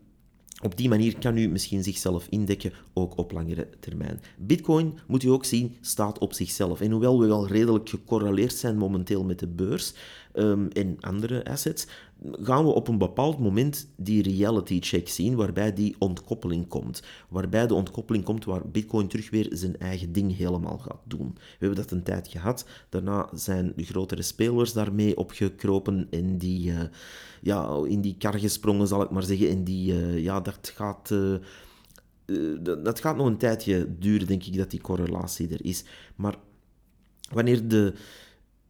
[0.63, 4.21] op die manier kan u misschien zichzelf indekken, ook op langere termijn.
[4.37, 6.81] Bitcoin, moet u ook zien, staat op zichzelf.
[6.81, 9.93] En hoewel we wel redelijk gecorreleerd zijn momenteel met de beurs
[10.33, 11.87] um, en andere assets,
[12.23, 17.03] gaan we op een bepaald moment die reality check zien, waarbij die ontkoppeling komt.
[17.29, 21.31] Waarbij de ontkoppeling komt waar Bitcoin terug weer zijn eigen ding helemaal gaat doen.
[21.33, 22.65] We hebben dat een tijd gehad.
[22.89, 26.79] Daarna zijn de grotere spelers daarmee opgekropen en die, uh,
[27.41, 29.49] ja, in die kar gesprongen, zal ik maar zeggen.
[29.49, 31.09] En die, uh, ja, dat gaat...
[31.11, 31.35] Uh,
[32.83, 35.83] dat gaat nog een tijdje duren, denk ik, dat die correlatie er is.
[36.15, 36.35] Maar
[37.31, 37.93] wanneer de,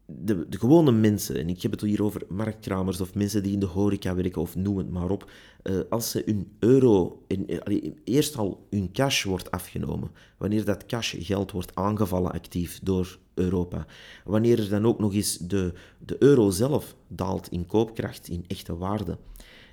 [0.10, 3.60] de, de, gewone mensen, en ik heb het hier over marktkramers of mensen die in
[3.60, 5.32] de horeca werken of noem het maar op,
[5.64, 10.86] uh, als ze hun euro, in, uh, eerst al hun cash wordt afgenomen, wanneer dat
[10.86, 13.86] cash geld wordt aangevallen actief door Europa,
[14.26, 15.74] wanneer er dan ook nog eens de,
[16.06, 19.18] de euro zelf daalt in koopkracht, in echte waarde,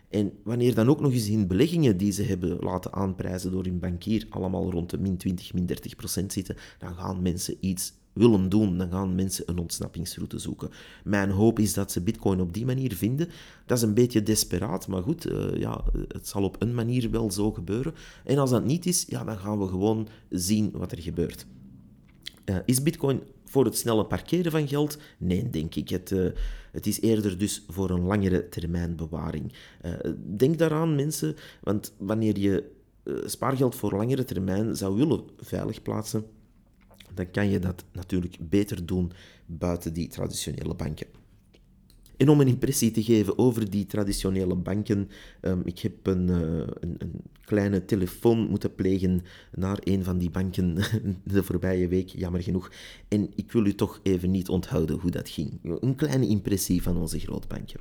[0.08, 3.78] en wanneer dan ook nog eens in beleggingen die ze hebben laten aanprijzen door hun
[3.78, 8.48] bankier allemaal rond de min 20, min 30 procent zitten, dan gaan mensen iets willen
[8.48, 10.70] doen, dan gaan mensen een ontsnappingsroute zoeken.
[11.04, 13.28] Mijn hoop is dat ze Bitcoin op die manier vinden.
[13.66, 17.30] Dat is een beetje desperaat, maar goed, uh, ja, het zal op een manier wel
[17.30, 17.94] zo gebeuren.
[18.24, 21.46] En als dat niet is, ja, dan gaan we gewoon zien wat er gebeurt.
[22.44, 24.98] Uh, is Bitcoin voor het snelle parkeren van geld?
[25.18, 25.88] Nee, denk ik.
[25.88, 26.30] Het, uh,
[26.72, 29.52] het is eerder dus voor een langere termijn bewaring.
[30.36, 32.72] denk daaraan, mensen, want wanneer je
[33.26, 36.24] spaargeld voor langere termijn zou willen veilig plaatsen,
[37.14, 39.12] dan kan je dat natuurlijk beter doen
[39.46, 41.06] buiten die traditionele banken.
[42.16, 45.08] En om een impressie te geven over die traditionele banken,
[45.40, 46.36] um, ik heb een, uh,
[46.80, 49.22] een, een, kleine telefoon moeten plegen
[49.54, 50.74] naar een van die banken
[51.24, 52.72] de voorbije week, jammer genoeg.
[53.08, 55.58] En ik wil u toch even niet onthouden hoe dat ging.
[55.62, 57.80] Een kleine impressie van onze grootbanken.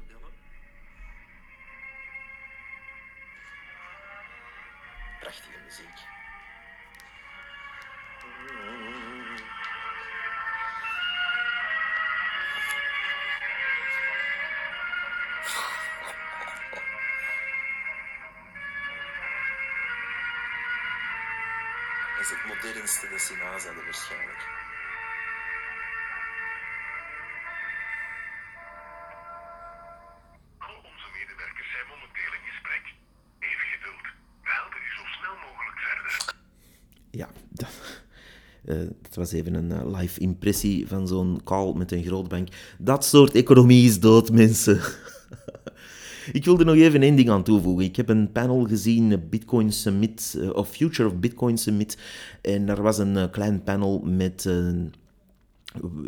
[39.33, 42.47] Even een uh, live impressie van zo'n call met een grootbank.
[42.79, 44.79] Dat soort economie is dood, mensen.
[46.33, 47.85] Ik wilde nog even één ding aan toevoegen.
[47.85, 51.97] Ik heb een panel gezien, Bitcoin Summit, eh, of Future of Bitcoin Summit.
[52.41, 54.49] En daar was een eh, klein panel met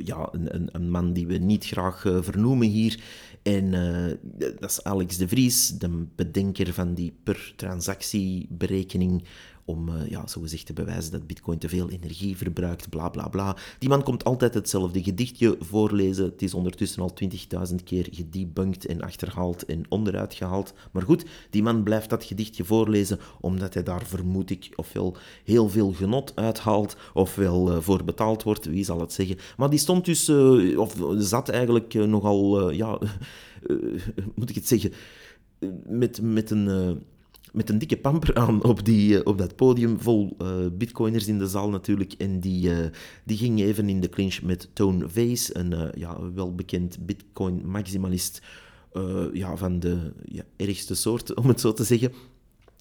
[0.03, 2.99] ja, een, een, man die we niet graag vernoemen hier.
[3.41, 3.71] En
[4.59, 9.23] dat is Alex de Vries, de bedenker van die per transactieberekening
[9.65, 13.55] om uh, ja, zogezegd te bewijzen dat bitcoin te veel energie verbruikt, bla bla bla.
[13.79, 16.25] Die man komt altijd hetzelfde gedichtje voorlezen.
[16.25, 17.13] Het is ondertussen al
[17.69, 20.73] 20.000 keer gedebunked en achterhaald en onderuit gehaald.
[20.91, 25.69] Maar goed, die man blijft dat gedichtje voorlezen omdat hij daar, vermoed ik, ofwel heel
[25.69, 29.37] veel genot uithaalt, ofwel uh, voor betaald wordt, wie zal het zeggen.
[29.57, 32.99] Maar die stond dus, uh, of zat eigenlijk nogal, ja,
[34.35, 34.91] moet ik het zeggen,
[35.85, 37.03] met, met een
[37.55, 41.37] met een dikke pamper aan op, die, eh, op dat podium, vol uh, bitcoiners in
[41.37, 42.13] de zaal natuurlijk.
[42.13, 42.77] En die, uh,
[43.23, 48.41] die ging even in de clinch met Tone Vase, een ja, welbekend bitcoin-maximalist
[49.33, 52.11] ja, van de ja, ergste soort, om het zo te zeggen.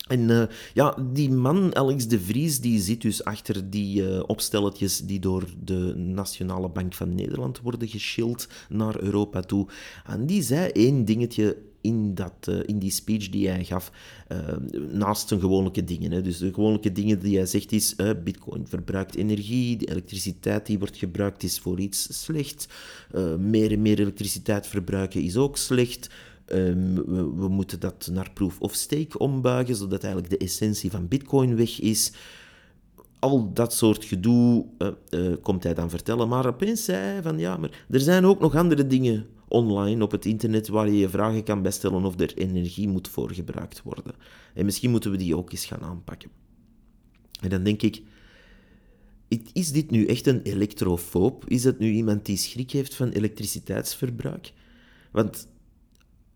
[0.09, 5.45] En ja, die man, Alex de Vries, die zit dus achter die opstelletjes die door
[5.65, 9.67] de Nationale Bank van Nederland worden geschild naar Europa toe.
[10.07, 13.93] En die zei één dingetje in, dat, uh, in die speech die hij gaf,
[14.33, 14.39] uh,
[14.93, 16.13] naast zijn gewone dingen.
[16.13, 16.23] Hè.
[16.23, 20.79] Dus de gewone dingen die hij zegt is, uh, bitcoin verbruikt energie, de elektriciteit die
[20.79, 22.69] wordt gebruikt is voor iets slecht,
[23.39, 26.11] meer en meer elektriciteit verbruiken is ook slecht.
[26.47, 31.57] We, we, moeten dat naar proof of stake ombuigen, zodat eigenlijk de essentie van bitcoin
[31.57, 32.13] weg is.
[33.19, 34.67] Al dat soort gedoe
[35.43, 36.29] komt hij dan vertellen.
[36.29, 40.11] Maar opeens zei hij van ja, maar er zijn ook nog andere dingen online op
[40.11, 44.15] het internet waar je je vragen kan bestellen of er energie moet voor gebruikt worden.
[44.55, 46.31] En misschien moeten we die ook eens gaan aanpakken.
[47.41, 48.03] En dan denk ik,
[49.53, 51.45] is dit nu echt een elektrofoob?
[51.49, 54.53] Is het nu iemand die schrik heeft van elektriciteitsverbruik?
[55.13, 55.49] Want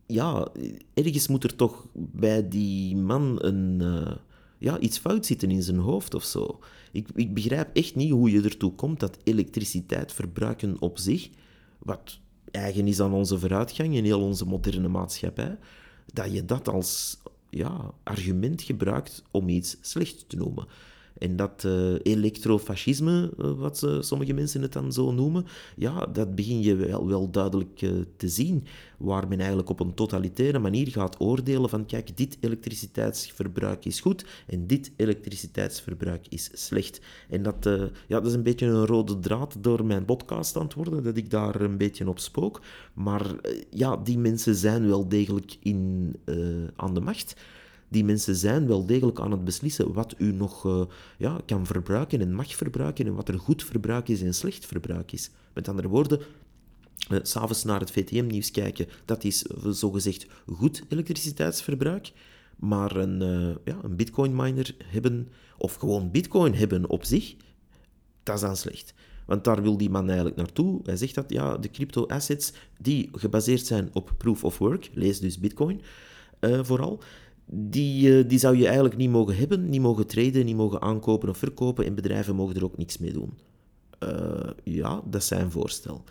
[0.06, 0.48] ja,
[0.94, 4.16] ergens moet er toch bij die man een, uh,
[4.58, 6.58] ja, iets fout zitten in zijn hoofd of zo.
[6.92, 11.30] Ik, ik begrijp echt niet hoe je ertoe komt dat elektriciteit verbruiken op zich,
[11.78, 12.18] wat
[12.50, 15.58] eigen is aan onze vooruitgang in heel onze moderne maatschappij,
[16.12, 17.18] dat je dat als
[17.50, 20.66] ja, argument gebruikt om iets slecht te noemen.
[21.18, 26.34] En dat uh, elektrofascisme, uh, wat ze, sommige mensen het dan zo noemen, ja, dat
[26.34, 27.78] begin je wel, wel duidelijk
[28.16, 28.64] te zien.
[28.98, 34.24] Waar men eigenlijk op een totalitaire manier gaat oordelen van, kijk, dit elektriciteitsverbruik is goed
[34.46, 37.00] en dit elektriciteitsverbruik is slecht.
[37.28, 37.64] En dat,
[38.06, 41.16] ja, dat is een beetje een rode draad door mijn podcast aan het worden, dat
[41.16, 42.62] ik daar een beetje op spook.
[42.94, 43.34] Maar
[43.70, 46.14] ja, die mensen zijn wel degelijk in,
[46.76, 47.34] aan de macht
[47.88, 50.82] die mensen zijn wel degelijk aan het beslissen wat u nog uh,
[51.18, 55.12] ja, kan verbruiken en mag verbruiken en wat er goed verbruik is en slecht verbruik
[55.12, 55.30] is.
[55.54, 56.20] Met andere woorden,
[57.10, 62.12] uh, s'avonds naar het VTM-nieuws kijken, dat is uh, zogezegd goed elektriciteitsverbruik.
[62.56, 63.18] Maar een,
[63.64, 67.34] ja, een bitcoin-miner hebben, of gewoon bitcoin hebben op zich,
[68.22, 68.94] dat is dan slecht.
[69.26, 70.80] Want daar wil die man eigenlijk naartoe.
[70.84, 75.38] Hij zegt dat ja, de crypto-assets die gebaseerd zijn op proof of work, lees dus
[75.38, 75.80] bitcoin
[76.40, 77.00] vooral,
[77.50, 81.38] die, die zou je eigenlijk niet mogen hebben, niet mogen traden, niet mogen aankopen of
[81.38, 83.32] verkopen en bedrijven mogen er ook niks mee doen.
[84.64, 86.04] ja, dat is zijn voorstel.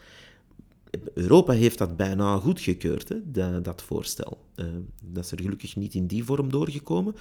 [1.14, 4.38] Europa heeft dat bijna goedgekeurd, hè, dat, dat voorstel.
[4.56, 4.66] Uh,
[5.04, 7.16] dat is er gelukkig niet in die vorm doorgekomen.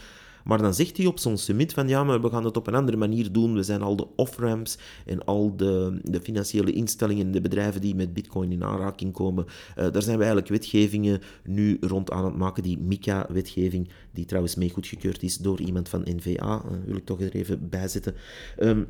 [0.47, 2.75] Maar dan zegt hij op zo'n summit van ja, maar we gaan het op een
[2.75, 3.55] andere manier doen.
[3.55, 8.15] We zijn al de off-ramps en al de, de financiële instellingen, de bedrijven die met
[8.15, 9.45] bitcoin in aanraking komen.
[9.45, 12.63] Uh, daar zijn we eigenlijk wetgevingen nu rond aan het maken.
[12.63, 17.21] Die MICA-wetgeving, die trouwens mee goedgekeurd is door iemand van NVA, uh, wil ik toch
[17.21, 18.15] er even bijzetten.
[18.59, 18.87] Um,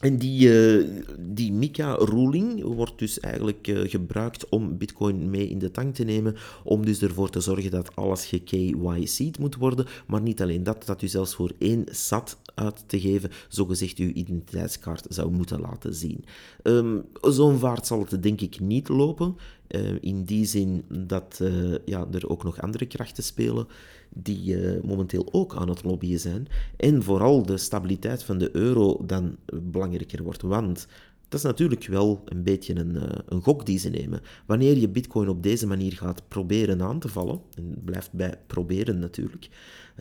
[0.00, 5.70] en die, uh, die MiCA-ruling wordt dus eigenlijk uh, gebruikt om Bitcoin mee in de
[5.70, 9.86] tank te nemen, om dus ervoor te zorgen dat alles ge-KYC'd moet worden.
[10.06, 14.12] Maar niet alleen dat, dat u zelfs voor één SAT uit te geven, zogezegd uw
[14.12, 16.24] identiteitskaart zou moeten laten zien.
[16.62, 19.36] Um, Zo'n vaart zal het denk ik niet lopen,
[19.68, 21.40] uh, in die zin dat
[21.84, 23.66] ja, er ook nog andere krachten spelen
[24.08, 26.46] die uh, momenteel ook aan het lobbyen zijn.
[26.76, 30.42] En vooral de stabiliteit van de euro dan belangrijker wordt.
[30.42, 30.86] Want
[31.28, 34.20] dat is natuurlijk wel een beetje een, een gok die ze nemen.
[34.46, 38.98] Wanneer je bitcoin op deze manier gaat proberen aan te vallen, en blijft bij proberen
[38.98, 39.48] natuurlijk,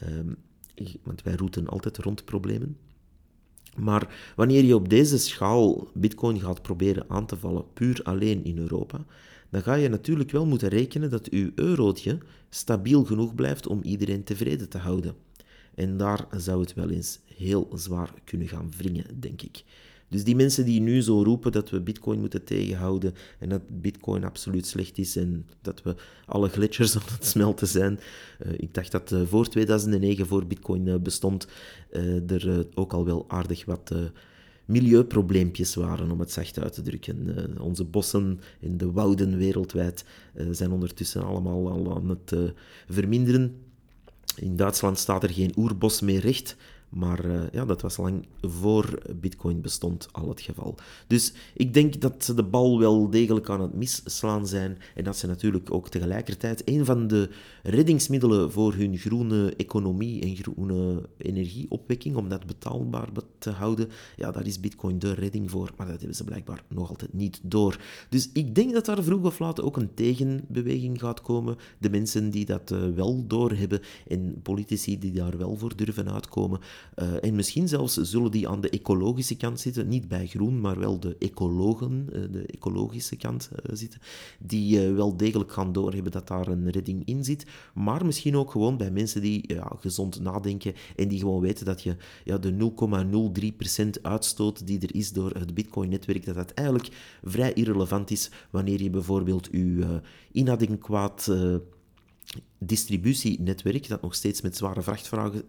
[0.03, 0.35] um,
[1.03, 2.77] want wij roeten altijd rond problemen.
[3.77, 8.57] Maar wanneer je op deze schaal bitcoin gaat proberen aan te vallen, puur alleen in
[8.57, 9.05] Europa,
[9.49, 12.17] dan ga je natuurlijk wel moeten rekenen dat uw eurotje
[12.49, 15.15] stabiel genoeg blijft om iedereen tevreden te houden.
[15.75, 19.63] En daar zou het wel eens heel zwaar kunnen gaan wringen, denk ik.
[20.09, 24.23] Dus die mensen die nu zo roepen dat we bitcoin moeten tegenhouden en dat bitcoin
[24.23, 27.99] absoluut slecht is en dat we alle glitchers aan het smelten zijn.
[28.45, 31.47] Uh, ik dacht dat uh, voor 2009, voor bitcoin uh, bestond,
[32.27, 33.91] er ook al wel aardig wat
[34.67, 37.27] milieuprobleempjes waren, om het zacht uit te drukken.
[37.27, 42.39] Uh, onze bossen in de wouden wereldwijd uh, zijn ondertussen allemaal al aan het uh,
[42.89, 43.55] verminderen.
[44.35, 46.55] In Duitsland staat er geen oerbos meer recht,
[46.89, 50.75] maar uh, ja, dat was lang voor Bitcoin bestond al het geval.
[51.07, 54.77] Dus ik denk dat ze de bal wel degelijk aan het misslaan zijn.
[54.95, 57.29] En dat ze natuurlijk ook tegelijkertijd een van de
[57.63, 64.45] reddingsmiddelen voor hun groene economie en groene energieopwekking, om dat betaalbaar te houden, ja, daar
[64.45, 65.71] is Bitcoin de redding voor.
[65.77, 67.79] Maar dat hebben ze blijkbaar nog altijd niet door.
[68.09, 71.57] Dus ik denk dat daar vroeg of laat ook een tegenbeweging gaat komen.
[71.77, 76.59] De mensen die dat uh, wel doorhebben en politici die daar wel voor durven uitkomen.
[76.95, 80.79] Uh, en misschien zelfs zullen die aan de ecologische kant zitten, niet bij groen, maar
[80.79, 83.99] wel de ecologen, uh, de ecologische kant uh, zitten,
[84.39, 87.45] die wel degelijk gaan doorhebben dat daar een redding in zit.
[87.73, 91.83] Maar misschien ook gewoon bij mensen die ja, gezond nadenken en die gewoon weten dat
[91.83, 92.71] je ja, de
[93.97, 98.81] 0,03% uitstoot die er is door het Bitcoin-netwerk, dat dat eigenlijk vrij irrelevant is wanneer
[98.81, 101.31] je bijvoorbeeld je inadequaat
[102.59, 104.81] distributienetwerk, dat nog steeds met zware,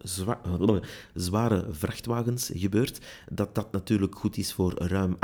[1.14, 5.18] zware vrachtwagens gebeurt, dat dat natuurlijk goed is voor ruim 18%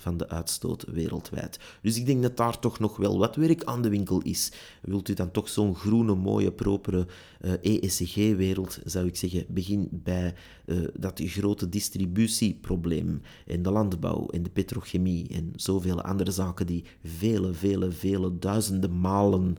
[0.00, 1.58] van de uitstoot wereldwijd.
[1.82, 4.52] Dus ik denk dat daar toch nog wel wat werk aan de winkel is.
[4.82, 7.06] Wilt u dan toch zo'n groene, mooie, propere
[7.40, 10.34] uh, eh, ESG-wereld, zou ik zeggen, begin bij
[10.66, 16.84] uh, dat grote distributieprobleem en de landbouw en de petrochemie en zoveel andere zaken die
[17.04, 19.56] vele, vele, vele duizenden malen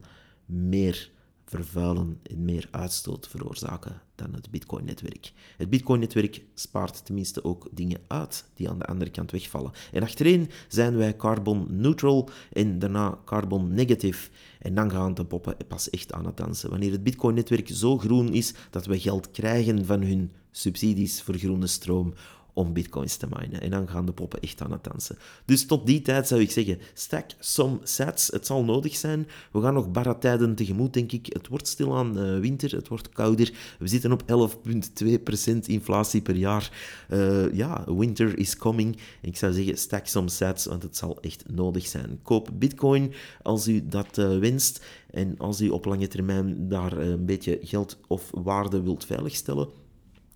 [0.47, 1.11] meer
[1.45, 5.31] vervuilen en meer uitstoot veroorzaken dan het Bitcoin-netwerk.
[5.57, 9.71] Het Bitcoin-netwerk spaart tenminste ook dingen uit die aan de andere kant wegvallen.
[9.91, 14.29] En achterin zijn wij carbon neutral en daarna carbon negative.
[14.59, 16.69] En dan gaan de poppen pas echt aan het dansen.
[16.69, 21.67] Wanneer het Bitcoin-netwerk zo groen is dat we geld krijgen van hun subsidies voor groene
[21.67, 22.13] stroom
[22.57, 23.61] om bitcoins te minen.
[23.61, 25.17] En dan gaan de poppen echt aan het dansen.
[25.45, 28.27] Dus tot die tijd zou ik zeggen, stack some sats.
[28.27, 29.27] Het zal nodig zijn.
[29.51, 31.25] We gaan nog barre tijden tegemoet, denk ik.
[31.29, 33.53] Het wordt stilaan uh, winter, het wordt kouder.
[33.79, 36.71] We zitten op 11,2% inflatie per jaar.
[37.09, 38.97] Uh, ja, winter is coming.
[39.21, 42.19] ik zou zeggen, stack some sats, want het zal echt nodig zijn.
[42.23, 44.85] Koop bitcoin als u dat uh, wenst.
[45.11, 49.85] En als u op lange termijn daar een beetje geld of waarde wilt veiligstellen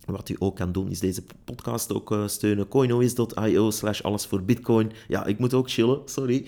[0.06, 2.68] wat u ook kan doen, is deze podcast ook uh, steunen.
[2.68, 4.92] coinois.io slash alles voor bitcoin.
[5.08, 6.48] Ja, ik moet ook chillen, sorry.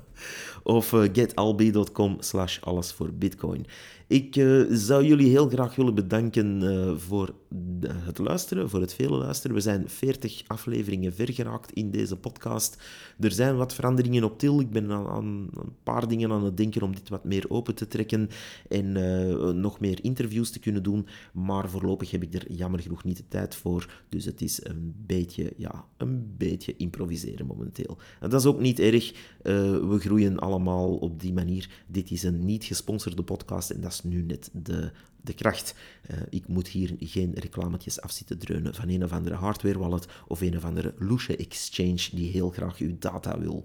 [0.62, 3.66] of uh, getalbi.com slash alles voor bitcoin.
[4.12, 6.62] Ik uh, zou jullie heel graag willen bedanken
[7.00, 9.56] voor de- het luisteren, voor het vele luisteren.
[9.56, 12.82] We zijn 40 afleveringen ver geraakt in deze podcast.
[13.20, 14.60] Er zijn wat veranderingen op til.
[14.60, 17.74] Ik ben aan, aan een paar dingen aan het denken om dit wat meer open
[17.74, 18.28] te trekken
[18.68, 21.06] en eh, nog meer interviews te kunnen doen.
[21.32, 24.02] Maar voorlopig heb ik er jammer genoeg niet de tijd voor.
[24.08, 27.98] Dus het is een beetje, ja, een beetje improviseren momenteel.
[28.20, 29.12] En dat is ook niet erg.
[29.42, 29.52] Eh,
[29.88, 31.68] we groeien allemaal op die manier.
[31.86, 34.90] Dit is een niet gesponsorde podcast en dat is nu net de,
[35.20, 35.74] de kracht.
[36.02, 40.40] Eh, ik moet hier geen reclametjes afzitten dreunen van een of andere hardware wallet of
[40.40, 43.62] een of andere loesje exchange die heel graag uw data wil.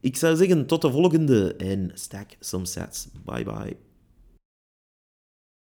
[0.00, 3.08] Ik zou zeggen tot de volgende en stack some sats.
[3.24, 3.76] Bye bye.